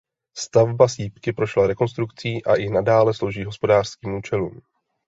[0.37, 4.61] Stavba sýpky prošla rekonstrukcí a i nadále slouží hospodářským účelům.